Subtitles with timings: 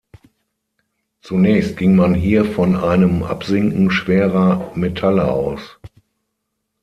[1.21, 5.77] Zunächst ging man hier von einem Absinken schwerer Metalle aus.